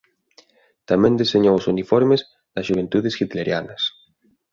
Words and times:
Tamén 0.89 1.13
deseñou 1.21 1.55
os 1.59 1.67
uniformes 1.73 2.21
das 2.53 2.65
Xuventudes 2.67 3.17
Hitlerianas. 3.19 3.83